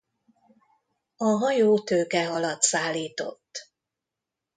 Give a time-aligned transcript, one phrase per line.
[1.17, 3.71] A hajó tőkehalat szállított.